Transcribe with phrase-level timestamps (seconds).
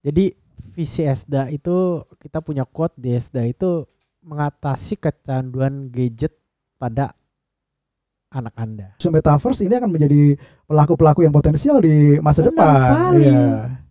[0.00, 0.30] Jadi
[0.72, 1.76] visi ESDA itu
[2.16, 3.82] kita punya quote di ESDA itu
[4.20, 6.34] mengatasi kecanduan gadget
[6.76, 7.14] pada
[8.28, 8.88] anak Anda.
[8.98, 12.76] So, metaverse ini akan menjadi pelaku-pelaku yang potensial di masa Benar depan.
[12.76, 13.22] sekali.
[13.24, 13.46] Iya.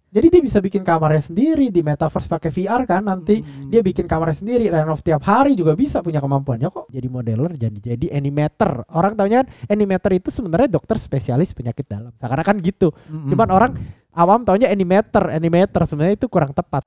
[0.07, 3.67] Jadi dia bisa bikin kamarnya sendiri di metaverse pakai VR kan nanti Hmm.
[3.67, 7.75] dia bikin kamarnya sendiri renov tiap hari juga bisa punya kemampuannya kok jadi modeler jadi
[7.75, 12.95] jadi animator orang taunya kan animator itu sebenarnya dokter spesialis penyakit dalam sekarang kan gitu
[12.95, 13.29] Mm-mm.
[13.29, 13.71] cuman orang
[14.17, 15.29] awam taunya animator.
[15.29, 16.81] Animator sebenarnya itu kurang tepat.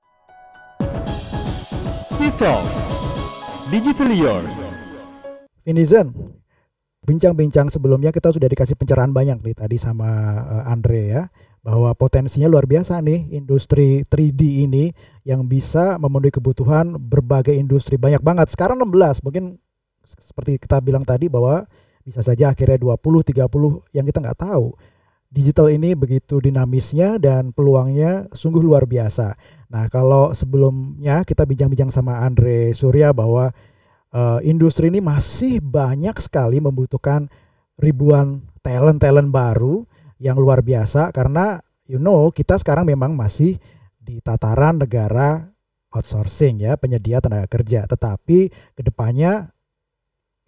[2.19, 2.61] Cicol.
[3.71, 4.57] Digital Yours.
[5.63, 6.11] Vinizen,
[7.07, 10.09] bincang-bincang sebelumnya kita sudah dikasih pencerahan banyak nih tadi sama
[10.43, 11.23] eh, Andre ya
[11.61, 14.89] bahwa potensinya luar biasa nih industri 3D ini
[15.21, 18.01] yang bisa memenuhi kebutuhan berbagai industri.
[18.01, 18.49] Banyak banget.
[18.49, 19.61] Sekarang 16 mungkin
[20.01, 21.69] seperti kita bilang tadi bahwa
[22.01, 24.73] bisa saja akhirnya 20 30 yang kita nggak tahu.
[25.31, 29.31] Digital ini begitu dinamisnya dan peluangnya sungguh luar biasa.
[29.71, 33.55] Nah, kalau sebelumnya kita bincang-bincang sama Andre Surya bahwa
[34.11, 37.31] eh, industri ini masih banyak sekali membutuhkan
[37.79, 39.87] ribuan talent-talent baru
[40.21, 43.57] yang luar biasa karena you know kita sekarang memang masih
[43.97, 45.49] di tataran negara
[45.91, 49.50] outsourcing ya penyedia tenaga kerja tetapi ke depannya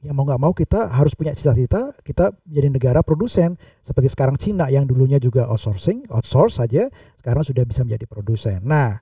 [0.03, 3.55] ya mau nggak mau kita harus punya cita-cita kita menjadi negara produsen.
[3.79, 8.59] Seperti sekarang Cina yang dulunya juga outsourcing outsource saja sekarang sudah bisa menjadi produsen.
[8.67, 8.99] Nah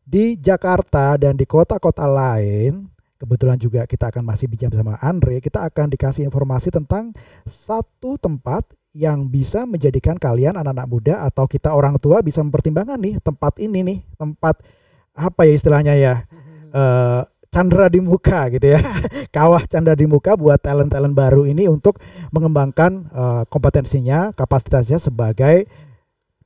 [0.00, 2.88] di Jakarta dan di kota-kota lain
[3.20, 7.12] kebetulan juga kita akan masih bicara sama Andre, kita akan dikasih informasi tentang
[7.44, 8.64] satu tempat
[8.96, 13.84] yang bisa menjadikan kalian anak-anak muda atau kita orang tua bisa mempertimbangkan nih tempat ini
[13.84, 14.64] nih, tempat
[15.12, 16.14] apa ya istilahnya ya,
[16.80, 18.80] eh candra di muka gitu ya,
[19.34, 21.98] kawah candra di muka buat talent-talent baru ini untuk
[22.30, 25.66] mengembangkan eh, kompetensinya, kapasitasnya sebagai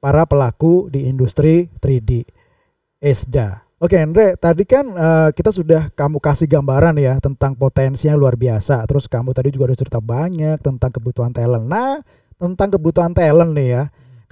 [0.01, 2.25] para pelaku di industri 3D.
[3.05, 3.61] ESDA.
[3.85, 8.81] Oke Andre, tadi kan eh, kita sudah kamu kasih gambaran ya tentang potensinya luar biasa.
[8.89, 11.69] Terus kamu tadi juga udah cerita banyak tentang kebutuhan talent.
[11.69, 12.01] Nah,
[12.41, 13.83] tentang kebutuhan talent nih ya,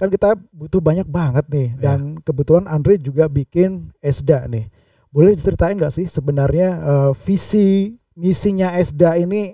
[0.01, 1.69] kan kita butuh banyak banget nih.
[1.77, 4.73] Dan kebetulan Andre juga bikin ESDA nih.
[5.13, 9.53] Boleh diceritain nggak sih sebenarnya eh, visi misinya ESDA ini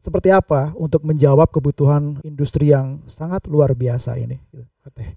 [0.00, 4.40] seperti apa untuk menjawab kebutuhan industri yang sangat luar biasa ini?
[4.84, 5.16] Oke.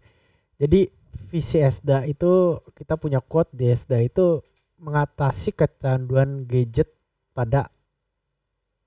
[0.59, 0.92] Jadi
[1.31, 4.44] visi ESDA itu kita punya quote di ESDA itu
[4.80, 6.92] mengatasi kecanduan gadget
[7.31, 7.72] pada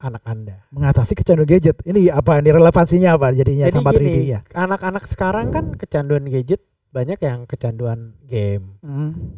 [0.00, 0.56] anak Anda.
[0.72, 1.76] Mengatasi kecanduan gadget.
[1.84, 2.40] Ini apa?
[2.40, 4.40] Ini relevansinya apa jadinya Jadi sama 3D gini, ya?
[4.56, 8.74] anak-anak sekarang kan kecanduan gadget banyak yang kecanduan game,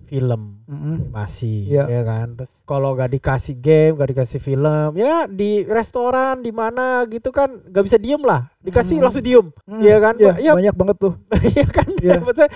[0.09, 1.85] film, animasi, Iya.
[1.85, 2.33] ya kan.
[2.41, 7.53] Terus kalau gak dikasih game, gak dikasih film, ya di restoran di mana gitu kan
[7.69, 8.49] gak bisa diem lah.
[8.59, 9.05] Dikasih Hmm.
[9.05, 10.15] langsung diem, Iya kan?
[10.17, 10.53] Iya, Ya.
[10.57, 11.15] banyak banget tuh.
[11.53, 11.89] Iya kan?
[12.01, 12.19] Iya.
[12.25, 12.49] Maksudnya,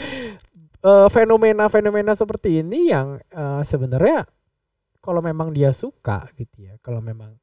[0.81, 4.25] eh, fenomena-fenomena seperti ini yang eh, sebenarnya
[4.99, 7.37] kalau memang dia suka gitu ya, kalau memang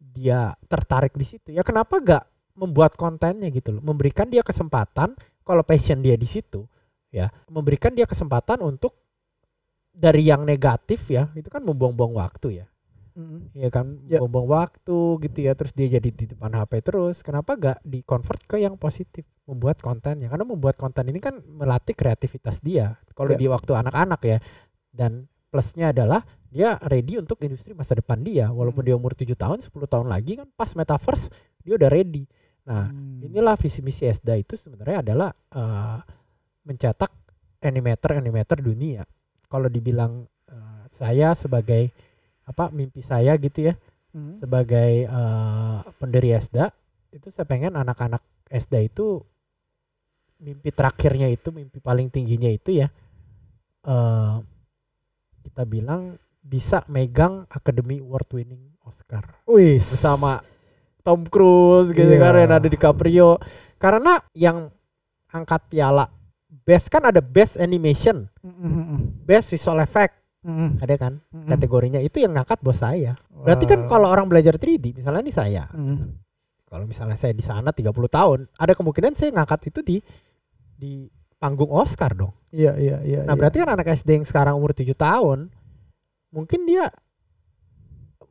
[0.00, 5.60] dia tertarik di situ, ya kenapa gak membuat kontennya gitu loh, memberikan dia kesempatan kalau
[5.60, 6.64] passion dia di situ,
[7.14, 8.98] ya, memberikan dia kesempatan untuk
[9.94, 12.66] dari yang negatif ya, itu kan membuang-buang waktu ya.
[13.54, 14.18] Iya kan, Ya.
[14.18, 17.22] buang-buang waktu gitu ya, terus dia jadi di depan HP terus.
[17.22, 20.26] Kenapa gak di convert ke yang positif, membuat kontennya?
[20.26, 22.98] Karena membuat konten ini kan melatih kreativitas dia.
[23.14, 23.38] Kalau Ya.
[23.38, 24.38] di waktu anak-anak ya,
[24.90, 28.50] dan plusnya adalah dia ready untuk industri masa depan dia.
[28.50, 28.88] Walaupun Hmm.
[28.90, 31.30] dia umur 7 tahun, 10 tahun lagi kan pas metaverse
[31.62, 32.26] dia udah ready.
[32.66, 33.22] Nah, Hmm.
[33.22, 35.98] inilah visi misi ESDA itu sebenarnya adalah eh,
[36.64, 37.12] mencetak
[37.60, 39.04] animator-animator dunia.
[39.46, 41.88] Kalau dibilang eh, saya sebagai
[42.44, 43.76] apa mimpi saya gitu ya
[44.14, 44.38] Hmm.
[44.38, 46.70] sebagai eh, pendiri ESDA
[47.10, 49.18] itu saya pengen anak-anak ESDA itu
[50.38, 52.94] mimpi terakhirnya itu mimpi paling tingginya itu ya
[53.82, 54.34] eh
[55.42, 59.82] kita bilang bisa megang Academy Award winning Oscar Wih.
[59.82, 60.38] bersama
[61.02, 62.22] Tom Cruise gitu Iya.
[62.22, 63.42] kan Leonardo DiCaprio
[63.82, 64.70] karena yang
[65.26, 66.06] angkat piala
[66.64, 68.26] best kan ada best animation.
[69.24, 70.16] Best visual effect.
[70.80, 71.14] Ada kan?
[71.48, 73.16] Kategorinya itu yang ngangkat bos saya.
[73.30, 75.64] Berarti kan kalau orang belajar 3D misalnya ini saya.
[76.64, 79.96] Kalau misalnya saya di sana 30 tahun ada kemungkinan saya ngangkat itu di
[80.74, 81.06] di
[81.38, 82.34] panggung Oscar dong.
[82.50, 83.20] Iya iya iya.
[83.22, 83.38] nah iya.
[83.38, 85.52] berarti kan anak SD yang sekarang umur 7 tahun
[86.34, 86.90] mungkin dia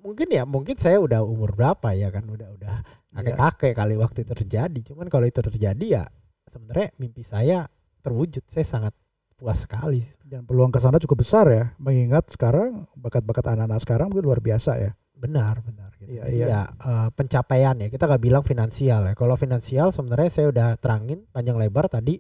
[0.04, 2.76] mungkin ya mungkin saya udah umur berapa ya kan udah udah
[3.16, 4.80] kakek kakek kali waktu itu terjadi.
[4.92, 6.04] Cuman kalau itu terjadi ya
[6.52, 7.70] sebenarnya mimpi saya
[8.04, 8.94] terwujud saya sangat
[9.34, 14.28] puas sekali dan peluang ke sana cukup besar ya mengingat sekarang bakat-bakat anak-anak sekarang mungkin
[14.28, 14.92] luar biasa ya.
[15.14, 16.20] benar benar gitu.
[16.20, 16.46] Iya, iya.
[16.52, 21.24] ya eh, pencapaian ya kita nggak bilang finansial ya kalau finansial sebenarnya saya udah terangin
[21.32, 22.20] panjang lebar tadi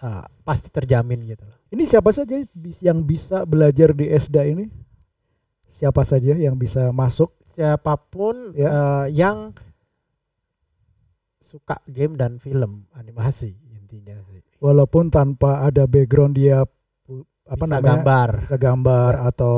[0.00, 1.58] eh, pasti terjamin gitu loh.
[1.68, 2.40] Ini siapa saja
[2.80, 4.68] yang bisa belajar di ESDA ini?
[5.68, 7.34] Siapa saja yang bisa masuk?
[7.52, 8.70] Siapa pun Ya.
[8.70, 9.52] eh, yang
[11.44, 13.54] suka game dan film animasi
[14.00, 14.40] intinya sih.
[14.58, 16.64] Walaupun tanpa ada background dia
[17.44, 17.88] apa Bisa namanya?
[18.00, 18.28] gambar.
[18.40, 19.56] Bisa gambar atau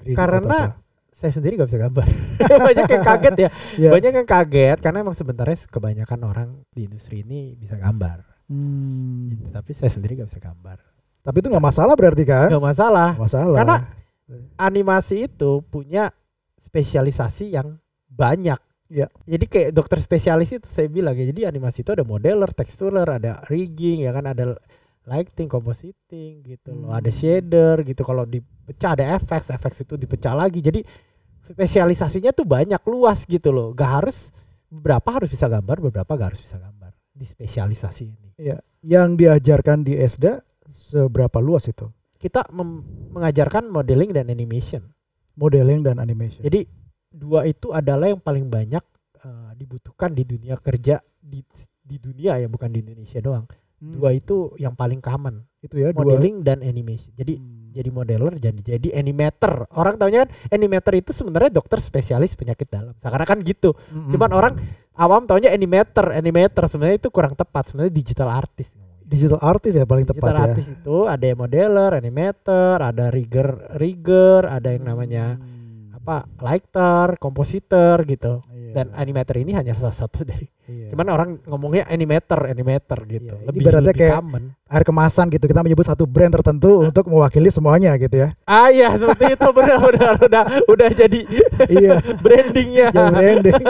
[0.00, 0.82] 3D Karena atau apa.
[1.14, 2.06] Saya sendiri gak bisa gambar.
[2.68, 3.50] Banyak yang kaget ya.
[3.78, 3.90] Ya.
[3.94, 8.24] Banyak yang kaget karena emang sebenarnya kebanyakan orang di industri ini bisa gambar.
[8.50, 9.30] Hmm.
[9.30, 9.48] Gitu.
[9.52, 10.78] Tapi saya sendiri gak bisa gambar.
[11.24, 12.52] Tapi itu nggak masalah berarti kan?
[12.52, 13.16] Gak masalah.
[13.16, 13.56] Nggak masalah.
[13.56, 13.76] Karena
[14.60, 16.12] animasi itu punya
[16.60, 18.60] spesialisasi yang banyak.
[18.94, 19.10] Iya.
[19.26, 21.26] Jadi kayak dokter spesialis itu saya bilang ya.
[21.26, 24.54] Jadi animasi itu ada modeler, teksturer, ada rigging ya kan ada
[25.02, 26.94] lighting, compositing gitu loh.
[26.94, 27.18] Ada Hmm.
[27.18, 28.06] shader gitu.
[28.06, 30.62] Kalau dipecah ada effects, effects itu dipecah lagi.
[30.62, 30.86] Jadi
[31.50, 33.74] spesialisasinya tuh banyak luas gitu loh.
[33.74, 34.30] Gak harus
[34.70, 38.28] beberapa harus bisa gambar, beberapa gak harus bisa gambar di spesialisasi ini.
[38.38, 38.62] Iya.
[38.86, 40.38] Yang diajarkan di ESDA
[40.70, 41.90] seberapa luas itu?
[42.16, 44.86] Kita mengajarkan modeling dan animation.
[45.34, 46.40] Modeling dan animation.
[46.46, 46.83] Jadi
[47.14, 48.82] dua itu adalah yang paling banyak
[49.22, 51.40] eh, dibutuhkan di dunia kerja di
[51.78, 53.46] di dunia ya bukan di Indonesia doang.
[53.78, 53.92] Hmm.
[53.94, 56.02] Dua itu yang paling common, itu ya dua.
[56.02, 57.12] modeling dan animation.
[57.12, 57.70] Jadi Hmm.
[57.70, 59.66] jadi modeler jadi jadi animator.
[59.74, 62.94] Orang taunya kan animator itu sebenarnya dokter spesialis penyakit dalam.
[62.98, 63.74] Sekarang kan gitu.
[63.90, 64.14] Mm-mm.
[64.14, 64.54] Cuman orang
[64.94, 67.70] awam taunya animator, animator sebenarnya itu kurang tepat.
[67.70, 68.72] Sebenarnya digital artist.
[69.04, 70.42] digital artist ya paling Digital tepat ya.
[70.48, 75.53] artist itu ada yang modeler, animator, ada rigger, rigger, ada yang namanya Hmm.
[76.04, 78.44] Apa lighter, kompositor gitu.
[78.52, 78.72] Iya.
[78.76, 80.44] Dan animator ini hanya salah satu dari.
[80.68, 80.92] Iya.
[80.92, 83.32] Cuman orang ngomongnya animator, animator gitu.
[83.40, 84.44] Iya, lebih lebih kayak- common.
[84.64, 88.34] air kemasan gitu kita menyebut satu brand tertentu untuk mewakili semuanya gitu ya.
[88.42, 91.20] Ah iya seperti itu benar benar udah udah jadi
[91.70, 92.02] iya.
[92.24, 92.88] brandingnya.
[92.90, 93.62] Jadi branding.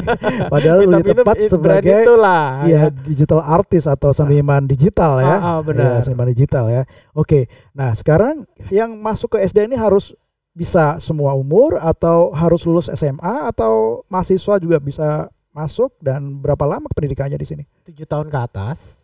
[0.49, 2.45] Padahal Kita lebih tepat brand sebagai itulah.
[2.65, 5.37] Iya, digital artist atau seniman digital ya.
[5.37, 6.01] Ah, ah, benar.
[6.01, 6.83] Iya, seniman digital ya.
[7.13, 7.53] Oke.
[7.77, 10.17] Nah, sekarang yang masuk ke SD ini harus
[10.55, 16.87] bisa semua umur atau harus lulus SMA atau mahasiswa juga bisa masuk dan berapa lama
[16.95, 17.65] pendidikannya di sini?
[17.91, 19.03] Tujuh tahun ke atas.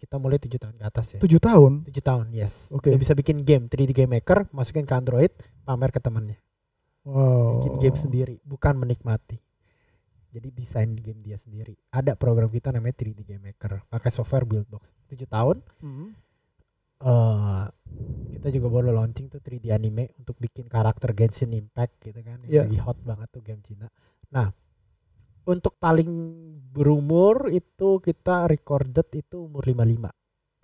[0.00, 1.18] Kita mulai tujuh tahun ke atas ya.
[1.20, 1.86] Tujuh tahun.
[1.86, 2.72] Tujuh tahun, yes.
[2.72, 2.90] Oke.
[2.90, 5.30] Udah bisa bikin game 3D Game Maker, masukin ke Android,
[5.62, 6.40] pamer ke temannya.
[7.04, 7.60] Wow.
[7.60, 9.36] Bikin game sendiri, bukan menikmati.
[10.30, 11.74] Jadi desain game dia sendiri.
[11.92, 14.88] Ada program kita namanya 3D Game Maker, pakai software Buildbox.
[15.12, 15.60] Tujuh tahun.
[15.84, 16.16] Hmm.
[17.00, 17.64] Eh
[18.32, 22.38] kita juga baru launching tuh 3D anime untuk bikin karakter Genshin Impact gitu kan.
[22.46, 22.62] Yang Iya.
[22.62, 23.88] lagi hot banget tuh game Cina.
[24.34, 24.48] Nah,
[25.48, 26.10] untuk paling
[26.74, 30.10] berumur itu kita recorded itu umur 55.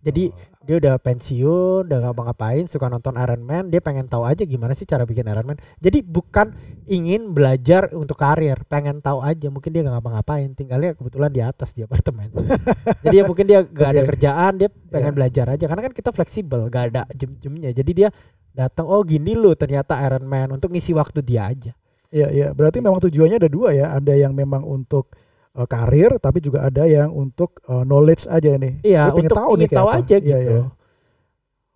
[0.05, 0.37] Jadi Oh.
[0.67, 4.85] dia udah pensiun, udah ngapa-ngapain, suka nonton Iron Man, dia pengen tahu aja gimana sih
[4.85, 5.59] cara bikin Iron Man.
[5.81, 6.53] Jadi bukan
[6.85, 9.49] ingin belajar untuk karir, pengen tahu aja.
[9.49, 12.29] Mungkin dia nggak ngapa-ngapain, tinggalnya kebetulan di atas di apartemen.
[13.07, 15.17] Jadi ya mungkin dia gak ada kerjaan, dia pengen Ya.
[15.17, 15.65] belajar aja.
[15.65, 17.71] Karena kan kita fleksibel, gak ada jam-jamnya.
[17.73, 18.09] Jadi dia
[18.53, 21.73] datang, oh gini loh ternyata Iron Man untuk ngisi waktu dia aja.
[22.11, 22.49] Iya, iya.
[22.55, 23.87] Berarti memang tujuannya ada dua ya.
[23.97, 25.11] Ada yang memang untuk
[25.56, 28.85] eh, karir, tapi juga ada yang untuk eh, knowledge aja nih.
[28.85, 29.99] Iya, untuk tahu nih tahu apa.
[30.05, 30.56] aja Iya, gitu.
[30.56, 30.62] iya.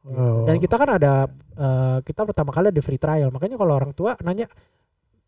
[0.01, 0.49] Wow.
[0.49, 1.13] Dan kita kan ada
[1.57, 3.29] eh, kita pertama kali ada free trial.
[3.29, 4.49] Makanya kalau orang tua nanya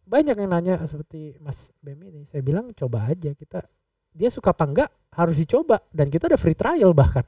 [0.03, 2.25] banyak yang nanya seperti Mas Bem ini.
[2.29, 3.65] Saya bilang coba aja kita
[4.13, 7.25] dia suka apa enggak harus dicoba dan kita ada free trial bahkan.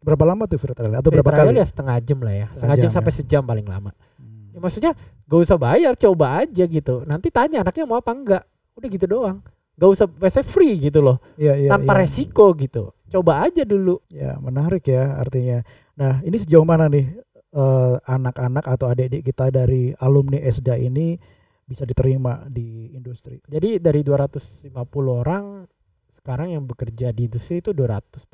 [0.00, 1.60] berapa lama tuh free trial atau Free berapa trial kali?
[1.60, 2.46] ya setengah jam lah ya.
[2.48, 3.16] Setengah Setengah jam jam sampai ya.
[3.20, 3.90] sejam paling lama.
[4.16, 4.48] Hmm.
[4.48, 4.92] Ya, maksudnya
[5.28, 6.94] gak usah bayar, coba aja gitu.
[7.04, 8.42] Nanti tanya anaknya mau apa enggak.
[8.80, 9.44] Udah gitu doang.
[9.80, 11.16] Gak usah biasanya free gitu loh.
[11.40, 12.04] Iya, iya, tanpa iya.
[12.04, 12.92] resiko gitu.
[13.08, 13.96] Coba aja dulu.
[14.12, 15.64] Ya, menarik ya artinya.
[15.96, 17.08] Nah, ini sejauh mana nih
[17.56, 21.16] eh, anak-anak atau adik-adik kita dari alumni ESDA ini
[21.64, 23.40] bisa diterima di industri?
[23.48, 24.68] Jadi dari 250
[25.08, 25.64] orang
[26.12, 28.28] sekarang yang bekerja di industri itu 246.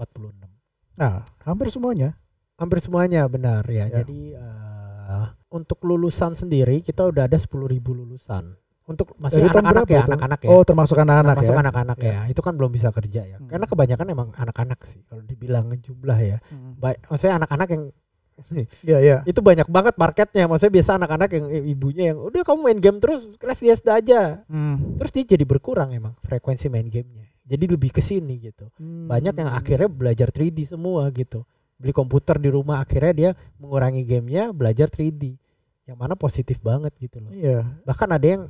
[0.99, 2.19] Nah, hampir semuanya.
[2.59, 3.87] Hampir semuanya benar ya.
[3.87, 4.03] Ya.
[4.03, 7.55] Jadi eh, untuk lulusan sendiri kita udah ada 10.000
[7.87, 8.59] lulusan.
[8.87, 10.49] Untuk masih anak-anak ya, anak-anak ya.
[10.55, 11.63] Oh, termasuk anak-anak Termasuk ya.
[11.67, 12.19] anak-anak ya.
[12.31, 13.37] Itu kan belum bisa kerja ya.
[13.43, 13.51] Hmm.
[13.51, 16.39] Karena kebanyakan emang anak-anak sih kalau dibilang jumlah ya.
[16.47, 16.79] Hmm.
[16.79, 17.85] Baik, maksudnya anak-anak yang
[18.87, 19.17] Iya, iya.
[19.27, 20.45] itu banyak banget marketnya.
[20.47, 24.47] Maksudnya biasa anak-anak yang ibunya yang udah kamu main game terus kelas SD aja.
[24.47, 25.01] Hmm.
[25.03, 27.27] Terus dia jadi berkurang emang frekuensi main gamenya.
[27.47, 28.71] Jadi lebih ke sini gitu.
[28.83, 31.43] Banyak yang akhirnya belajar 3D semua gitu.
[31.79, 35.35] Beli komputer di rumah akhirnya dia mengurangi gamenya belajar 3D.
[35.87, 37.31] Yang mana positif banget gitu loh.
[37.31, 37.63] Iya.
[37.87, 38.43] Bahkan ada yang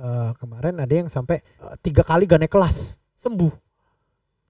[0.00, 3.52] eh, kemarin ada yang sampai eh, tiga kali gak naik kelas sembuh.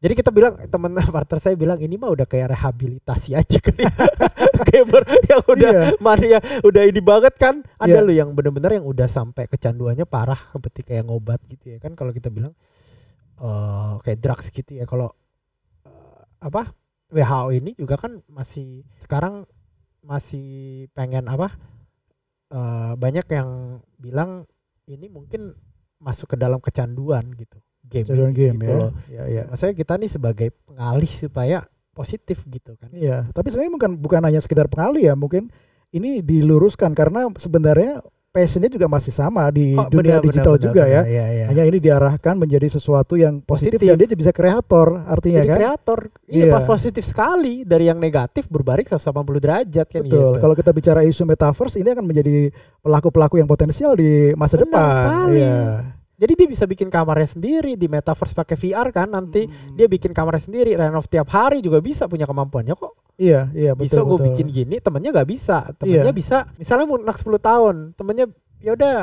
[0.00, 3.84] Jadi kita bilang teman partner saya bilang ini mah udah kayak rehabilitasi aja kali.
[4.70, 5.82] Gamer yang udah Iya.
[5.98, 7.60] mania udah ini banget kan.
[7.76, 8.06] Ada Iya.
[8.06, 12.14] loh yang bener-bener yang udah sampai kecanduannya parah seperti kayak ngobat gitu ya kan kalau
[12.14, 12.54] kita bilang
[13.40, 15.10] eh kayak drugs gitu ya kalau
[15.84, 16.72] eh, apa
[17.10, 19.44] WHO ini juga kan masih sekarang
[20.00, 21.52] masih pengen apa?
[22.50, 23.48] eh, banyak yang
[23.96, 24.44] bilang
[24.90, 25.54] ini mungkin
[26.00, 27.58] masuk ke dalam kecanduan gitu.
[27.80, 28.78] Game, Kecanduan game gitu ya.
[28.78, 28.92] loh.
[29.08, 29.42] Ya, ya.
[29.48, 31.58] Maksudnya kita nih sebagai pengalih supaya
[31.96, 32.88] positif gitu kan.
[32.94, 35.50] Iya, tapi sebenarnya bukan bukan hanya sekedar pengalih ya, mungkin
[35.90, 40.82] ini diluruskan karena sebenarnya passionnya juga masih sama di Oh, dunia benar, digital benar, juga
[40.86, 41.02] benar, ya.
[41.02, 41.44] Iya, iya.
[41.50, 43.90] Hanya ini diarahkan menjadi sesuatu yang positif, Positif.
[43.90, 45.56] dan dia bisa kreator artinya Jadi kan.
[45.58, 45.98] kreator,
[46.30, 46.52] iya Iya.
[46.54, 50.14] pas positif sekali dari yang negatif berbalik 180 derajat kan Betul.
[50.14, 50.26] gitu.
[50.38, 54.86] Kalau kita bicara isu metaverse ini akan menjadi pelaku-pelaku yang potensial di masa Benar depan.
[54.94, 55.34] sekali.
[55.36, 55.58] Iya.
[56.20, 60.44] Jadi dia bisa bikin kamarnya sendiri di metaverse pakai VR kan nanti dia bikin kamarnya
[60.44, 62.92] sendiri renov tiap hari juga bisa punya kemampuannya kok.
[63.20, 65.68] Iya, iya betul bisa gue bikin gini temennya nggak bisa.
[65.76, 66.16] Temennya Iya.
[66.16, 68.26] bisa misalnya mau anak 10 tahun temennya
[68.58, 68.94] ya udah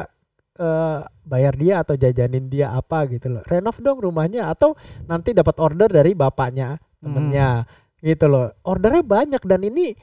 [0.58, 3.46] eh, bayar dia atau jajanin dia apa gitu loh.
[3.46, 4.74] Renov dong rumahnya atau
[5.06, 7.62] nanti dapat order dari bapaknya temennya
[8.02, 8.50] gitu loh.
[8.66, 9.94] Ordernya banyak dan ini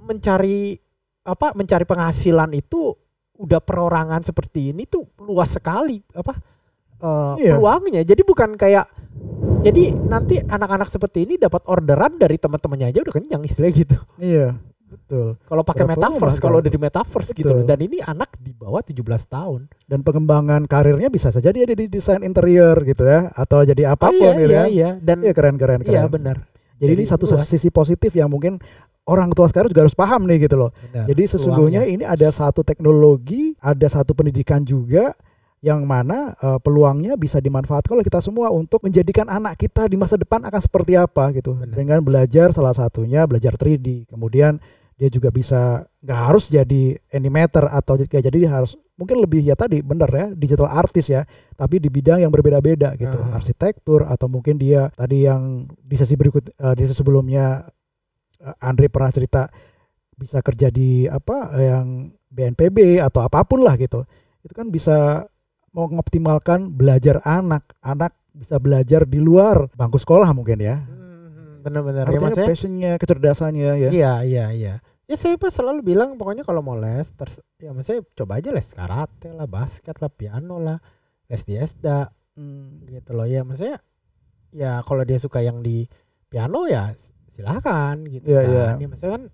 [0.00, 0.74] mencari
[1.22, 2.96] apa mencari penghasilan itu
[3.36, 6.40] udah perorangan seperti ini tuh luas sekali apa
[6.96, 7.60] eh, Iya.
[7.60, 8.00] peluangnya.
[8.00, 8.88] Jadi bukan kayak
[9.62, 14.58] jadi nanti anak-anak seperti ini dapat orderan dari teman-temannya aja udah kenyang istilahnya gitu Iya,
[14.84, 15.38] betul.
[15.46, 17.58] kalau pakai metaverse kalau udah di metaverse gitu Betul.
[17.62, 21.86] loh dan ini anak di bawah 17 tahun Dan pengembangan karirnya bisa saja dia di
[21.86, 24.68] desain interior gitu ya, atau jadi apa pun iya, gitu iya, kan.
[24.68, 24.90] iya.
[24.98, 26.10] dan Iya keren keren iya keren.
[26.10, 26.36] benar
[26.82, 27.46] Jadi ini Jadi satu luas.
[27.46, 28.58] sisi positif yang mungkin
[29.06, 30.70] orang tua sekarang juga harus paham nih gitu loh.
[30.90, 31.06] benar.
[31.06, 35.14] Jadi sesungguhnya ini ada satu teknologi, ada satu pendidikan juga
[35.62, 40.18] yang mana eh, peluangnya bisa dimanfaatkan oleh kita semua untuk menjadikan anak kita di masa
[40.18, 41.54] depan akan seperti apa gitu.
[41.54, 41.74] Benar.
[41.78, 44.10] Dengan belajar salah satunya belajar 3D.
[44.10, 44.58] Kemudian
[44.98, 49.58] dia juga bisa nggak harus jadi animator atau ya jadi dia harus mungkin lebih ya
[49.58, 51.26] tadi bener ya digital artist ya
[51.58, 53.34] tapi di bidang yang berbeda-beda gitu Ah.
[53.34, 57.66] arsitektur atau mungkin dia tadi yang di sesi berikut eh, di sesi sebelumnya
[58.38, 59.48] eh, Andre pernah cerita
[60.14, 64.06] bisa kerja di apa yang BNPB atau apa pun lah gitu
[64.46, 65.26] itu kan bisa
[65.72, 67.72] mengoptimalkan belajar anak.
[67.80, 70.80] Anak bisa belajar di luar bangku sekolah mungkin ya.
[70.80, 73.90] Hmm, benar-benar ya maksudnya passionnya kecerdasannya ya.
[73.92, 74.74] Iya iya iya.
[75.04, 78.68] Ya saya pas selalu bilang pokoknya kalau mau les terus ya maksudnya coba aja les
[78.70, 80.78] karate lah basket lah piano lah
[81.28, 82.88] les di esda Hmm.
[82.88, 83.28] gitu loh.
[83.28, 83.76] Ya maksudnya
[84.56, 85.84] ya kalau dia suka yang di
[86.32, 86.88] piano ya
[87.32, 88.48] silahkan gitu Iya, kan.
[88.48, 88.66] iya.
[88.80, 89.24] ya maksudnya kan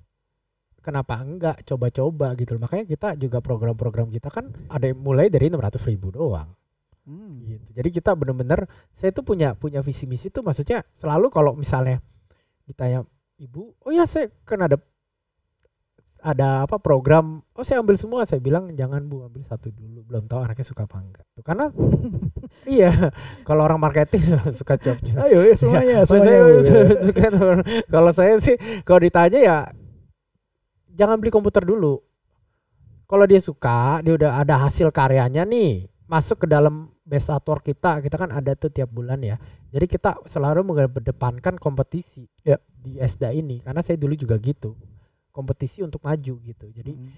[0.81, 1.63] kenapa enggak?
[1.67, 2.67] Coba-coba gitu loh.
[2.67, 6.51] Makanya kita juga program-program kita kan ada yang mulai dari 600 ribu doang.
[7.09, 7.41] Hmm.
[7.49, 7.73] gitu.
[7.73, 12.05] Jadi kita bener-bener saya tuh punya punya visi misi tuh maksudnya selalu kalau misalnya
[12.69, 13.01] ditanya
[13.41, 14.77] ibu oh ya saya kan ada
[16.19, 17.41] ada apa program?
[17.55, 18.27] Oh saya ambil semua.
[18.27, 20.03] Saya bilang jangan bu ambil satu dulu.
[20.05, 21.25] Belum tahu anaknya suka apa enggak.
[21.33, 21.71] Tuh, karena
[22.67, 23.15] iya
[23.47, 24.23] kalau orang marketing
[24.59, 27.31] suka job ayo ya semuanya semuanya Maksudnya,
[27.87, 29.57] kalau saya sih kalau ditanya ya
[30.99, 32.03] jangan beli komputer dulu
[33.07, 37.31] kalau dia suka dia udah ada hasil karyanya nih masuk ke dalam best
[37.65, 39.39] kita kita kan ada tuh tiap bulan ya
[39.71, 42.59] jadi kita selalu mengedepankan kompetisi Ya.
[42.83, 44.75] di ESDA ini karena saya dulu juga gitu
[45.33, 47.13] kompetisi untuk maju gitu jadi Hmm.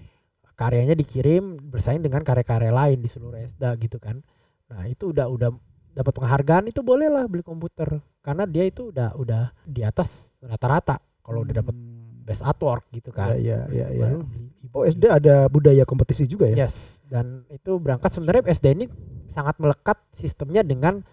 [0.53, 4.21] karyanya dikirim bersaing dengan karya-karya lain di seluruh ESDA gitu kan.
[4.69, 5.49] Nah, itu udah udah
[5.91, 11.41] dapat penghargaan itu bolehlah beli komputer karena dia itu udah udah di atas rata-rata kalau
[11.43, 12.00] udah dapat Hmm.
[12.31, 13.35] Best artwork gitu kan.
[13.35, 14.07] Iya, iya, iya.
[14.15, 14.39] E-book
[14.71, 16.63] Oh SD ada budaya kompetisi juga ya?
[16.63, 18.85] Yes, dan itu berangkat sebenarnya SD ini
[19.27, 21.03] sangat melekat sistemnya dengan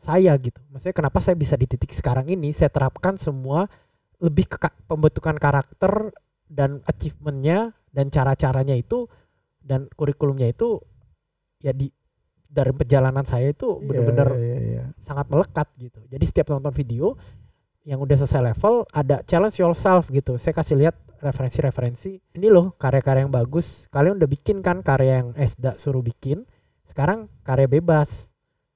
[0.00, 0.56] saya gitu.
[0.72, 3.68] Maksudnya kenapa saya bisa di titik sekarang ini saya terapkan semua
[4.16, 6.10] lebih ke ka- pembentukan karakter
[6.48, 9.06] dan achievementnya dan cara-caranya itu
[9.60, 10.80] dan kurikulumnya itu
[11.60, 11.92] ya di
[12.48, 14.82] dari perjalanan saya itu Iya, benar-benar iya, iya.
[15.00, 16.00] sangat melekat gitu.
[16.08, 17.16] Jadi setiap nonton video
[17.82, 20.38] yang udah selesai level ada challenge yourself gitu.
[20.38, 22.18] Saya kasih lihat referensi-referensi.
[22.38, 23.86] Ini loh karya-karya yang bagus.
[23.90, 26.46] Kalian udah bikin kan karya yang Esda suruh bikin.
[26.86, 28.30] Sekarang karya bebas.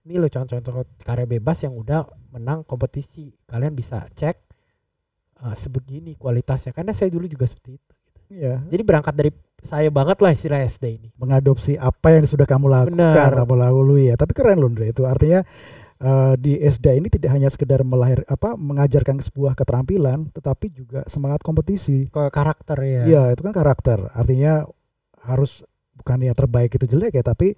[0.06, 3.34] Ini loh contoh-contoh karya bebas yang udah menang kompetisi.
[3.46, 4.38] Kalian bisa cek
[5.42, 6.74] uh, sebegini kualitasnya.
[6.74, 7.92] Karena saya dulu juga seperti itu.
[8.26, 8.58] Iya.
[8.66, 9.30] Jadi berangkat dari
[9.62, 11.08] saya banget lah istilah SD ini.
[11.14, 13.42] Mengadopsi apa yang sudah kamu lakukan, Benar.
[13.46, 14.18] apa lalui ya.
[14.18, 15.06] Tapi keren loh Andre itu.
[15.06, 15.46] Artinya
[15.98, 21.40] eh, di SD ini tidak hanya sekedar melahir apa mengajarkan sebuah keterampilan, tetapi juga semangat
[21.40, 22.08] kompetisi.
[22.08, 23.02] Ke karakter ya.
[23.06, 24.10] Iya, itu kan karakter.
[24.12, 24.68] Artinya
[25.20, 25.64] harus
[25.96, 27.56] bukan ya terbaik itu jelek ya, tapi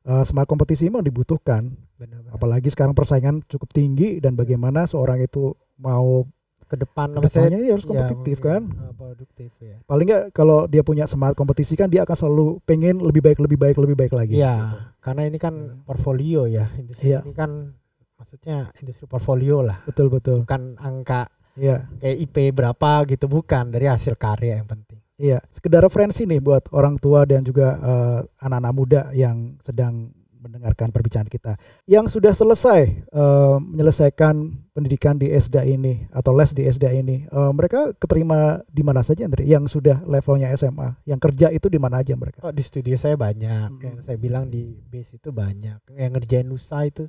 [0.00, 1.74] eh, semangat kompetisi memang dibutuhkan.
[1.98, 2.32] Benar-benar.
[2.32, 6.24] Apalagi sekarang persaingan cukup tinggi dan bagaimana seorang itu mau
[6.64, 8.62] Ke depan saya ke depannya dia harus Iya, kompetitif iya, kan.
[8.70, 9.76] uh, produktif ya.
[9.84, 13.58] Paling nggak kalau dia punya semangat kompetisi kan dia akan selalu pengen lebih baik, lebih
[13.58, 14.38] baik, lebih baik lagi.
[14.38, 15.82] Iya, karena ini kan Iya.
[15.82, 17.26] portfolio ya, industri Iya.
[17.26, 17.74] ini kan
[18.20, 20.44] maksudnya industri portfolio lah, Betul betul.
[20.44, 21.88] bukan angka Iya.
[21.98, 25.00] kayak IP berapa gitu bukan dari hasil karya yang penting.
[25.16, 30.08] Iya, sekedar referensi nih buat orang tua dan juga eh, anak-anak muda yang sedang
[30.40, 31.60] mendengarkan perbincangan kita.
[31.84, 34.34] Yang sudah selesai eh, menyelesaikan
[34.72, 39.28] pendidikan di SDA ini atau les di SDA ini, eh, mereka keterima di mana saja,
[39.28, 39.44] Andre?
[39.44, 42.40] Yang sudah levelnya SMA, yang kerja itu di mana aja mereka?
[42.40, 43.84] Oh di studio saya banyak, Mm-mm.
[43.84, 47.04] yang saya bilang di base itu banyak, yang ngerjain Nusa itu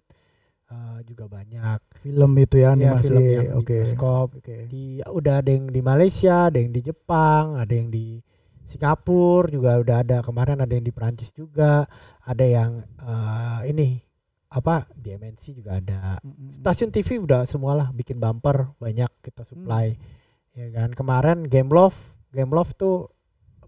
[0.71, 1.79] eh, juga banyak.
[1.99, 3.75] Film itu ya, Iya, animasi, film yang di oke.
[3.75, 4.27] bioskop.
[4.39, 4.55] Oke.
[4.65, 8.23] Di udah ada yang di Malaysia, ada yang di Jepang, ada yang di
[8.63, 11.83] Singapura juga udah ada kemarin ada yang di Perancis juga,
[12.23, 13.99] ada yang eh, ini
[14.47, 16.19] apa di MNC juga ada.
[16.49, 19.91] Stasiun TV udah semualah bikin bumper banyak kita supply.
[19.91, 20.19] Hmm.
[20.51, 21.95] Ya kan kemarin Game Love,
[22.31, 23.07] Game Love tuh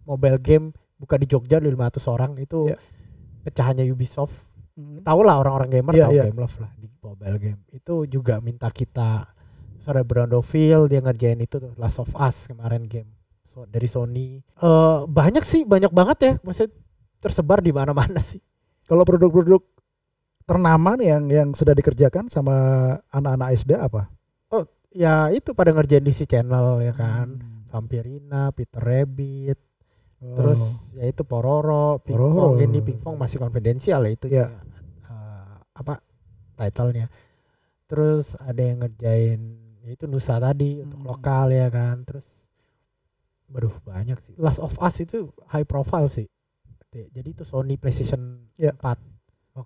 [0.04, 2.80] mobile game buka di Jogja 500 orang itu Iya.
[3.44, 4.36] pecahannya Ubisoft.
[4.74, 5.06] Mm-mm.
[5.06, 6.24] Tahu lah orang-orang gamer Iya, tahu iya.
[6.30, 7.62] Game Love lah di mobile game.
[7.70, 9.30] Itu juga minta kita
[9.84, 13.12] Sore Brandoville dia ngerjain itu tuh Last of Us kemarin game
[13.46, 14.42] so, dari Sony.
[14.42, 16.34] Eh banyak sih, banyak banget ya.
[16.42, 16.74] Maksudnya
[17.22, 18.42] tersebar di mana-mana sih.
[18.88, 19.62] Kalau produk-produk
[20.44, 22.56] ternama nih yang yang sudah dikerjakan sama
[23.14, 24.12] anak-anak SD apa?
[24.94, 27.42] Ya itu pada ngerjain di si channel ya kan.
[27.42, 27.66] Hmm.
[27.74, 29.58] Vampirina, Peter Rabbit,
[30.24, 30.40] Oh.
[30.40, 30.62] terus
[30.96, 32.56] ya itu Pororo, Pororo.
[32.56, 34.48] Pingpong ini Pingpong masih konfidensial ya itu Iya.
[35.04, 36.00] eh, apa
[36.56, 37.12] titlenya.
[37.86, 39.40] Terus ada yang ngerjain
[39.84, 41.08] ya itu Nusa tadi untuk Hmm.
[41.12, 42.08] lokal ya kan.
[42.08, 42.24] Terus
[43.52, 44.34] Waduh banyak sih.
[44.40, 46.26] Last of Us itu high profile sih.
[46.90, 48.74] Jadi itu Sony PlayStation Iya.
[48.74, 48.98] 4.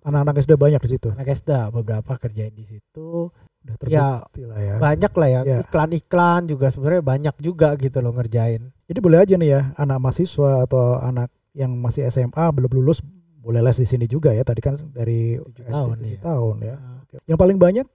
[0.04, 1.08] anak-anak SD banyak di situ.
[1.08, 3.32] Anak SD beberapa kerjain di situ.
[3.60, 4.74] Udah Ya terbukti lah ya.
[4.78, 5.40] banyak lah ya.
[5.42, 5.58] Iya.
[5.62, 8.62] Iklan-iklan juga sebenarnya banyak juga gitu loh ngerjain.
[8.84, 13.02] Jadi boleh aja nih ya anak mahasiswa atau anak yang masih SMA belum lulus
[13.38, 14.40] boleh les di sini juga ya.
[14.40, 16.20] Tadi kan dari Tujuh SD tahun, tujuh iya.
[16.22, 16.76] tahun ya.
[16.76, 17.00] Nah.
[17.24, 17.86] Yang paling banyak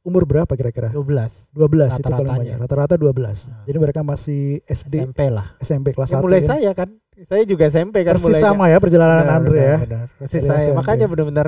[0.00, 0.92] umur berapa kira-kira?
[0.92, 1.56] 12 12
[1.94, 2.56] itu paling banyak.
[2.58, 3.08] Rata-rata 12.
[3.48, 3.64] Nah.
[3.64, 5.56] Jadi mereka masih SD, SMP lah.
[5.58, 6.48] SMP kelas Ya, 1 mulai ya.
[6.50, 6.88] saya kan.
[7.14, 8.44] Saya juga SMP kan Persis mulainya.
[8.44, 9.76] sama ya perjalanan Benar, Andre benar, ya.
[9.80, 10.04] benar.
[10.18, 10.60] Persis Dari saya.
[10.66, 10.76] SMP.
[10.76, 11.46] Makanya benar-benar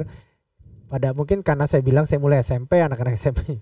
[0.86, 3.40] pada mungkin karena saya bilang saya mulai SMP anak-anak SMP.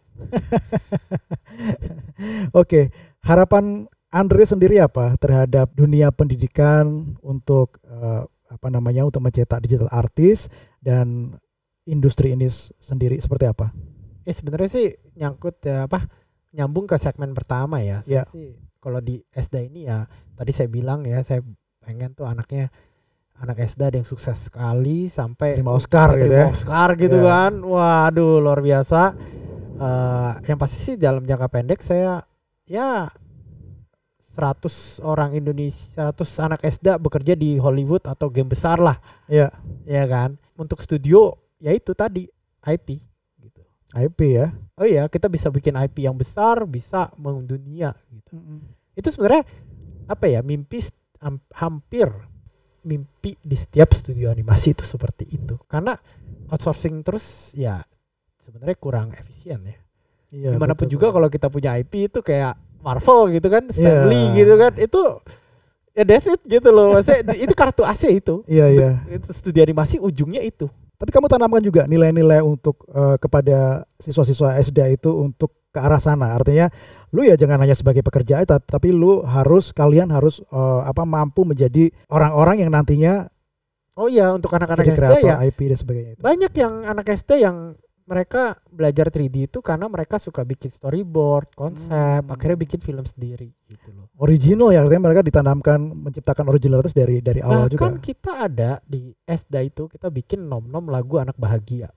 [2.60, 2.92] Oke,
[3.24, 10.46] harapan Andre sendiri apa terhadap dunia pendidikan untuk eh, apa namanya untuk mencetak digital artis
[10.78, 11.34] dan
[11.82, 12.46] industri ini
[12.78, 13.74] sendiri seperti apa?
[14.22, 16.06] Ya sebenarnya sih nyangkut ya apa
[16.54, 18.06] nyambung ke segmen pertama ya.
[18.06, 18.24] Saya Ya.
[18.30, 20.06] sih kalau di SD ini ya
[20.38, 21.42] tadi saya bilang ya saya
[21.82, 22.70] pengen tuh anaknya
[23.34, 26.46] anak SD ada yang sukses sekali sampai Terima Oscar gitu ya.
[26.48, 27.26] Oscar gitu Ya.
[27.50, 27.52] kan.
[27.60, 29.14] Waduh luar biasa.
[29.74, 32.22] Eh yang pasti sih dalam jangka pendek saya
[32.64, 33.10] ya
[34.34, 39.50] 100 orang Indonesia 100 anak SD bekerja di Hollywood atau game besar lah Ya,
[39.86, 40.34] ya kan.
[40.54, 42.26] Untuk studio ya itu tadi
[42.62, 42.98] IP
[43.38, 43.62] gitu.
[43.94, 44.50] IP ya.
[44.74, 48.34] Oh iya, kita bisa bikin IP yang besar, bisa mendunia gitu.
[48.94, 49.46] Itu sebenarnya
[50.06, 50.42] apa ya?
[50.42, 50.82] Mimpi
[51.54, 52.10] hampir
[52.84, 55.56] mimpi di setiap studio animasi itu seperti itu.
[55.66, 55.96] Karena
[56.52, 57.80] outsourcing terus ya
[58.44, 59.76] sebenarnya kurang efisien ya.
[60.34, 60.50] Iya.
[60.54, 64.04] Di mana pun betul, juga kalau kita punya IP itu kayak Marvel gitu kan, Iya.
[64.04, 65.00] Lee gitu kan, itu
[65.96, 66.92] ya that's it gitu loh.
[66.92, 68.44] Maksudnya itu kartu AC itu.
[68.44, 68.90] Iya, iya.
[69.08, 70.68] Itu studio animasi ujungnya itu.
[71.00, 76.30] Tapi kamu tanamkan juga nilai-nilai untuk eh, kepada siswa-siswa SD itu untuk ke arah sana.
[76.32, 76.70] Artinya
[77.10, 81.42] lu ya jangan hanya sebagai pekerja aja, tapi lu harus kalian harus eh, apa mampu
[81.42, 83.26] menjadi orang-orang yang nantinya
[83.94, 86.20] Oh iya, untuk anak-anak SD ya IP dan sebagainya itu.
[86.20, 92.20] banyak yang anak SD yang mereka belajar 3D itu karena mereka suka bikin storyboard, konsep,
[92.20, 92.28] Hmm.
[92.28, 94.10] akhirnya bikin film sendiri gitu loh.
[94.18, 98.02] Original ya artinya mereka ditanamkan menciptakan originalitas dari dari awal Bahkan juga.
[98.02, 101.88] kita ada di SD itu kita bikin nom-nom lagu anak bahagia.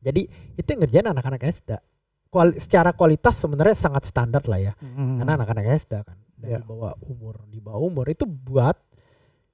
[0.00, 0.26] Jadi
[0.56, 1.70] itu yang ngerjain anak-anak SD.
[2.32, 4.72] Kuali- secara kualitas sebenarnya sangat standar lah ya.
[4.80, 5.20] Hmm.
[5.20, 6.64] Karena anak-anak SD kan dari Ya.
[6.64, 8.72] bawah umur, di bawah umur itu buat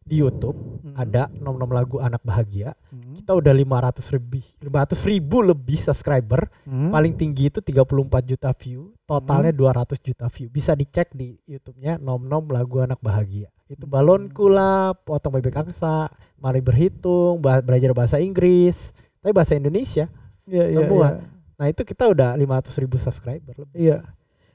[0.00, 0.94] di YouTube Hmm.
[0.96, 2.72] ada nom-nom lagu anak bahagia.
[2.88, 3.12] Hmm.
[3.12, 6.48] Kita udah 500 lebih, 500 ribu lebih subscriber.
[6.64, 6.88] Hmm.
[6.88, 10.46] paling tinggi itu 34 juta view, totalnya 200 juta view.
[10.46, 13.50] Bisa dicek di YouTube-nya Nom Nom lagu anak bahagia.
[13.66, 13.92] Itu Hmm.
[13.92, 20.06] balonku lah, potong bebek angsa, mari berhitung, belajar bahasa Inggris, tapi bahasa Indonesia.
[20.46, 21.08] Iya, iya, semua.
[21.10, 21.36] iya.
[21.58, 23.76] Nah itu kita udah 500 ribu subscriber lebih.
[23.76, 23.98] Iya.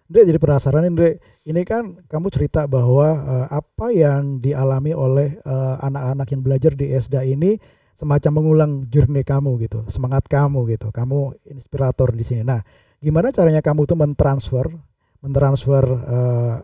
[0.08, 1.20] Andre jadi penasaran Andre.
[1.44, 6.92] Ini kan kamu cerita bahwa eh, apa yang dialami oleh eh, anak-anak yang belajar di
[6.96, 7.60] SDA ini
[7.94, 10.90] semacam mengulang journey kamu gitu, semangat kamu gitu.
[10.90, 12.42] Kamu inspirator di sini.
[12.42, 12.64] Nah,
[12.98, 14.72] gimana caranya kamu tuh mentransfer
[15.24, 16.56] mentransfer eh,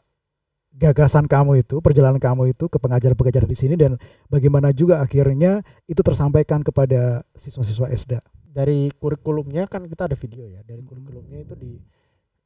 [0.76, 4.00] gagasan kamu itu, perjalanan kamu itu ke pengajar-pengajar di sini dan
[4.32, 8.22] bagaimana juga akhirnya itu tersampaikan kepada siswa-siswa SDA.
[8.50, 10.66] Dari kurikulumnya kan kita ada video ya.
[10.66, 10.90] Dari Hmm.
[10.90, 11.78] kurikulumnya itu di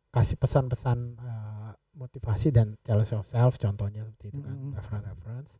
[0.10, 4.74] kasih pesan-pesan eh, motivasi dan challenge yourself contohnya seperti itu kan Mm.
[4.74, 5.52] reference reference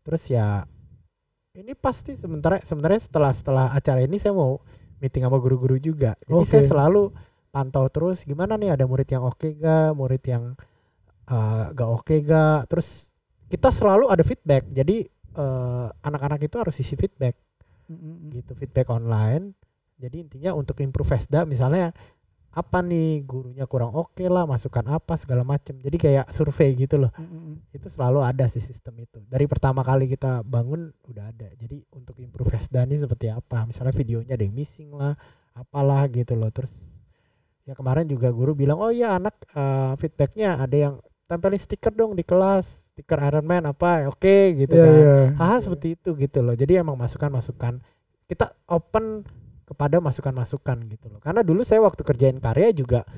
[0.00, 0.64] terus ya
[1.52, 4.60] ini pasti sementara sebenarnya setelah setelah acara ini saya mau
[4.96, 6.48] meeting sama guru-guru juga jadi Oke.
[6.48, 7.12] saya selalu
[7.48, 10.56] pantau terus gimana nih ada murid yang oke gak murid yang
[11.28, 13.12] eh, gak oke gak terus
[13.48, 17.36] kita selalu ada feedback jadi eh, anak-anak itu harus isi feedback
[18.28, 19.52] gitu feedback online
[20.02, 21.94] jadi intinya untuk improve FESDA misalnya
[22.52, 27.08] apa nih gurunya kurang oke lah masukan apa segala macam jadi kayak survei gitu loh.
[27.72, 29.24] Itu selalu ada sih sistem itu.
[29.24, 31.48] Dari pertama kali kita bangun udah ada.
[31.56, 33.64] Jadi untuk improve FESDA ini seperti apa?
[33.64, 35.16] Misalnya videonya ada yang missing lah
[35.56, 36.52] apalah gitu loh.
[36.52, 36.68] Terus
[37.64, 42.12] ya kemarin juga guru bilang oh iya anak eh, feedbacknya ada yang tempelin stiker dong
[42.12, 44.92] di kelas stiker Iron Man apa oke gitu Iya, kan.
[44.92, 45.16] iya.
[45.40, 46.52] hal seperti itu gitu loh.
[46.52, 47.80] Jadi emang masukan-masukan.
[48.28, 49.24] Kita open
[49.72, 51.20] kepada masukan-masukan gitu loh.
[51.24, 53.08] Karena dulu saya waktu kerjain karya juga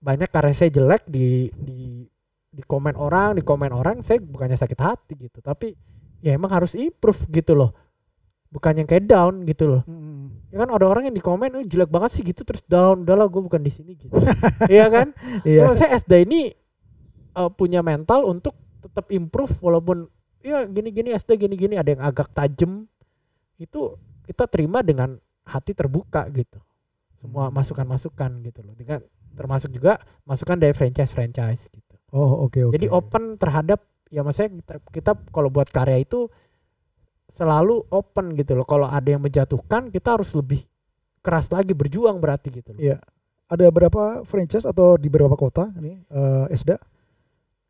[0.00, 2.08] banyak karya saya jelek di di
[2.48, 5.44] di komen orang di komen orang saya bukannya sakit hati gitu.
[5.44, 5.76] Tapi
[6.24, 7.76] ya emang harus improve gitu loh.
[8.48, 9.82] Bukan yang kayak down gitu loh.
[9.84, 10.48] Mm-mm.
[10.48, 13.04] ya kan ada orang yang di komen "Eh, jelek banget sih gitu terus down.
[13.04, 14.08] Udahlah gue bukan di sini gitu.
[14.72, 15.12] Iya kan?
[15.44, 15.68] Iya.
[15.68, 16.56] Nah, saya SD ini
[17.36, 20.08] eh, punya mental untuk tetap improve walaupun
[20.40, 22.88] ya gini-gini SD gini-gini ada yang agak tajam
[23.60, 25.18] itu kita terima dengan
[25.48, 26.60] hati terbuka gitu.
[27.18, 27.56] Semua Hmm.
[27.56, 28.76] masukan-masukan gitu loh.
[28.76, 29.00] Dengan
[29.34, 31.94] termasuk juga masukan dari franchise-franchise gitu.
[32.12, 32.74] Oh, oke oke.
[32.76, 36.30] Jadi open terhadap ya maksudnya kita, kita kalau buat karya itu
[37.28, 38.64] selalu open gitu loh.
[38.64, 40.64] Kalau ada yang menjatuhkan kita harus lebih
[41.20, 42.80] keras lagi berjuang berarti gitu loh.
[42.80, 42.98] Iya.
[43.48, 46.76] Ada berapa franchise atau di berapa kota nih eh, Esda?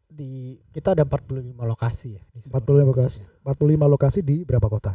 [0.09, 2.23] Di kita ada 45 lokasi ya.
[2.33, 3.19] di 45 seluruh lokasi.
[3.21, 3.37] Indonesia.
[3.49, 4.93] 45 lokasi di berapa kota?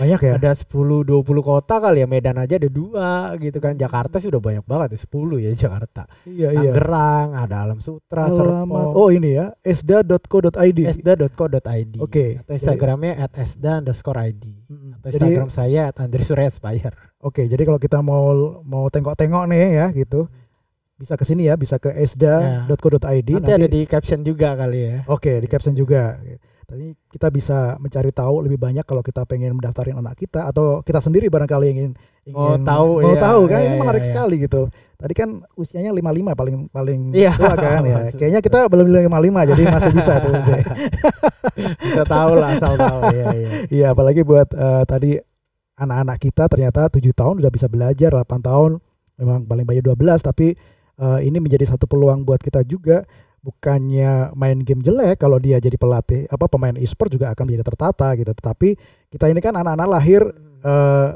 [0.00, 0.32] Banyak ya?
[0.36, 0.66] ada 10
[1.06, 4.98] 20 kota kali ya Medan aja ada dua gitu kan Jakarta sih udah banyak banget
[4.98, 6.70] ya 10 ya Jakarta Iya iya.
[6.74, 8.66] Tangerang ada Alam Sutra Alamat.
[8.66, 10.78] Serpong Oh ini ya, esda.co.id.
[10.82, 14.98] esda.co.id Oke, atau Instagramnya at esda underscore id Mm-mm.
[15.00, 16.50] atau Jadi Instagram saya at Andri Surya
[17.20, 20.26] oke, jadi kalau kita mau mau tengok-tengok nih ya gitu,
[21.00, 23.30] bisa ke sini ya, bisa ke esda.co.id.
[23.32, 26.20] nanti ada di caption juga kali ya Oke, di caption juga.
[26.62, 31.02] Tadi kita bisa mencari tahu lebih banyak kalau kita pengen mendaftarin anak kita atau kita
[31.02, 31.92] sendiri barangkali yang ingin
[32.30, 34.08] Mau ingin- tahu, mau iya, tahu kan iya, ini iya, menarik iya.
[34.12, 34.62] sekali gitu.
[34.94, 37.32] Tadi kan usianya 55 paling paling Iya.
[37.34, 37.98] tua kan ya.
[38.14, 40.30] Kayaknya kita belum 55 jadi masih bisa tuh.
[41.82, 43.48] Bisa tahu lah asal tahu ya, ya.
[43.66, 45.10] Iya, apalagi buat eh, tadi
[45.74, 48.78] anak-anak kita ternyata 7 tahun sudah bisa belajar, 8 tahun
[49.18, 50.54] memang paling banyak 12 tapi
[51.00, 53.02] eh, ini menjadi satu peluang buat kita juga
[53.40, 58.12] bukannya main game jelek kalau dia jadi pelatih apa pemain e-sport juga akan menjadi tertata
[58.20, 58.30] gitu.
[58.36, 58.68] Tetapi
[59.08, 60.22] kita ini kan anak-anak lahir
[60.60, 61.08] eh,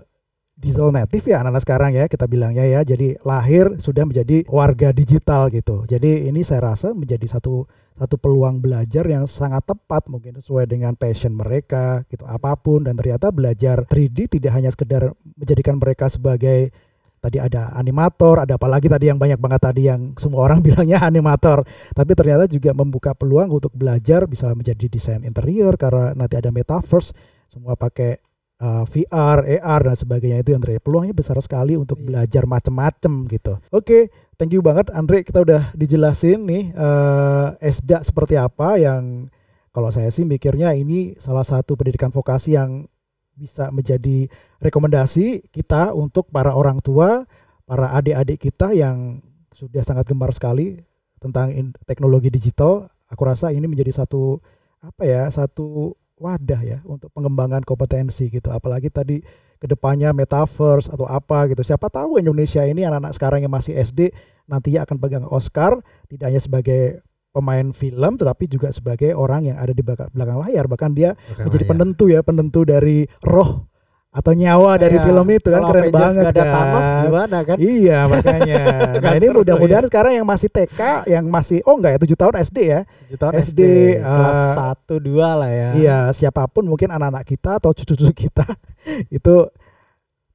[0.54, 2.80] digital native ya anak-anak sekarang ya kita bilangnya ya.
[2.80, 5.84] Jadi lahir sudah menjadi warga digital gitu.
[5.84, 10.98] Jadi ini saya rasa menjadi satu satu peluang belajar yang sangat tepat mungkin sesuai dengan
[10.98, 16.74] passion mereka gitu apa pun dan ternyata belajar 3D tidak hanya sekedar menjadikan mereka sebagai
[17.24, 21.64] tadi ada animator, ada apalagi tadi yang banyak banget tadi yang semua orang bilangnya animator,
[21.96, 27.16] tapi ternyata juga membuka peluang untuk belajar bisa menjadi desain interior karena nanti ada metaverse,
[27.48, 28.20] semua pakai
[28.60, 30.76] uh, VR, AR dan sebagainya itu Andre.
[30.78, 32.06] Peluangnya besar sekali untuk Iya.
[32.06, 33.52] belajar macam-macam gitu.
[33.72, 39.32] Oke, thank you banget Andre, kita udah dijelasin nih uh, ESDA seperti apa yang
[39.74, 42.86] kalau saya sih mikirnya ini salah satu pendidikan vokasi yang
[43.34, 44.30] bisa menjadi
[44.62, 47.26] rekomendasi kita untuk para orang tua,
[47.66, 49.22] para adik-adik kita yang
[49.54, 50.82] sudah sangat gemar sekali
[51.22, 51.50] tentang
[51.86, 52.90] teknologi digital.
[53.10, 54.42] Aku rasa ini menjadi satu
[54.82, 58.50] apa ya, satu wadah ya untuk pengembangan kompetensi gitu.
[58.50, 59.20] Apalagi tadi
[59.58, 61.64] ke depannya metaverse atau apa gitu.
[61.64, 64.12] Siapa tahu Indonesia ini anak-anak sekarang yang masih SD
[64.44, 65.80] nantinya akan pegang Oscar
[66.12, 67.00] tidak hanya sebagai
[67.34, 70.70] pemain film tetapi juga sebagai orang yang ada di belakang belakang layar.
[70.70, 73.66] Bahkan dia menjadi penentu ya penentu dari roh
[74.14, 75.10] atau nyawa dari Iya.
[75.10, 76.54] film itu kan keren Avengers banget ada kan.
[76.54, 77.56] Thanos gimana kan?
[77.58, 78.62] Iya makanya.
[79.02, 82.58] Nah ini mudah-mudahan sekarang yang masih TK yang masih oh enggak ya tujuh tahun SD
[82.62, 82.80] ya?
[82.86, 83.60] Tujuh tahun SD, SD,
[83.98, 85.68] kelas eh, satu dua lah ya.
[85.74, 88.46] iya siapa pun mungkin anak-anak kita atau cucu-cucu kita
[89.18, 89.50] itu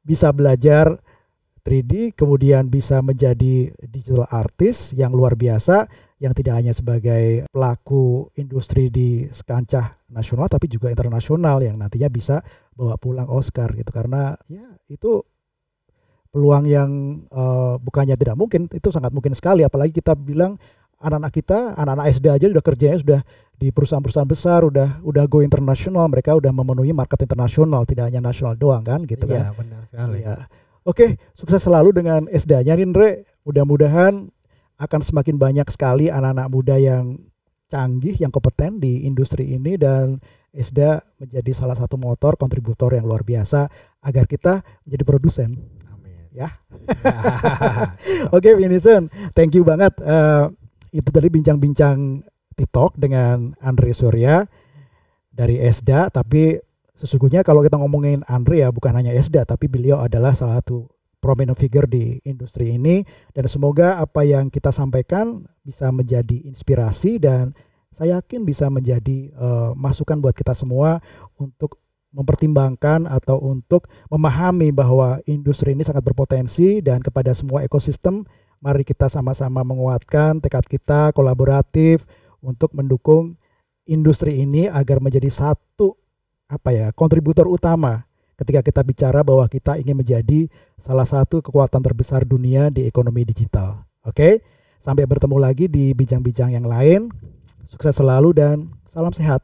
[0.03, 0.99] bisa belajar
[1.63, 5.87] 3D kemudian bisa menjadi digital artist yang luar biasa
[6.19, 12.43] yang tidak hanya sebagai pelaku industri di skancah nasional tapi juga internasional yang nantinya bisa
[12.75, 15.23] bawa pulang Oscar gitu karena ya itu
[16.29, 16.91] peluang yang
[17.31, 20.59] eh, bukannya tidak mungkin itu sangat mungkin sekali apalagi kita bilang
[20.99, 23.21] anak-anak kita anak-anak SD aja udah kerjanya sudah
[23.55, 28.59] di perusahaan-perusahaan besar udah udah go internasional mereka udah memenuhi market internasional tidak hanya nasional
[28.59, 30.35] doang kan gitu kan iya benar sekali Iya.
[30.87, 33.09] Oke, sukses selalu dengan SD-nya nih, Andre.
[33.43, 34.31] Mudah-mudahan
[34.79, 37.19] akan semakin banyak sekali anak-anak muda yang
[37.69, 40.17] canggih, yang kompeten di industri ini dan
[40.49, 43.69] ISDA menjadi salah satu motor kontributor yang luar biasa
[44.01, 45.49] agar kita menjadi produsen.
[45.93, 46.25] Amin.
[46.33, 46.57] Ya.
[48.35, 49.93] Oke, Vincent, thank you banget.
[50.01, 50.45] Eh,
[50.97, 52.25] itu tadi bincang-bincang
[52.57, 54.41] TikTok dengan Andre Surya
[55.29, 56.57] dari ESDA, tapi
[56.97, 60.89] sesungguhnya kalau kita ngomongin Andre ya bukan hanya ESDA, tapi beliau adalah salah satu
[61.29, 63.05] prominent figure di industri ini.
[63.29, 67.53] Dan semoga apa yang kita sampaikan bisa menjadi inspirasi dan
[67.93, 70.97] saya yakin bisa menjadi uh, masukan buat kita semua
[71.37, 71.77] untuk
[72.09, 78.25] mempertimbangkan atau untuk memahami bahwa industri ini sangat berpotensi dan kepada semua ekosistem
[78.57, 82.09] mari kita sama-sama menguatkan tekad kita kolaboratif
[82.41, 83.37] untuk mendukung
[83.85, 85.93] industri ini agar menjadi satu
[86.49, 88.08] apa ya kontributor utama
[88.39, 90.47] ketika kita bicara bahwa kita ingin menjadi
[90.79, 93.83] salah satu kekuatan terbesar dunia di ekonomi digital.
[94.07, 94.39] Oke,
[94.79, 97.11] sampai bertemu lagi di bincang-bincang yang lain.
[97.67, 99.43] Sukses selalu dan salam sehat.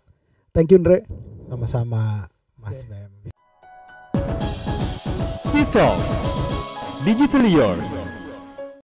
[0.56, 1.04] Thank you, Andre.
[1.52, 2.88] Sama-sama, Mas Oke.
[2.90, 3.10] Bem.
[5.56, 6.00] TikTok
[7.06, 8.15] Digital Yours